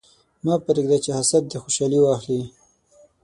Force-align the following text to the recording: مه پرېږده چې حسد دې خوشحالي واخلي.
مه 0.45 0.53
پرېږده 0.65 0.97
چې 1.03 1.09
حسد 1.17 1.43
دې 1.51 1.57
خوشحالي 1.63 1.99
واخلي. 2.01 2.41